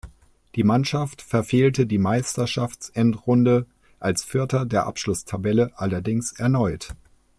[0.55, 3.67] Die Mannschaft verfehlte die Meisterschafts-Endrunde
[3.99, 6.95] als Vierter der Abschlusstabelle allerdings erneut.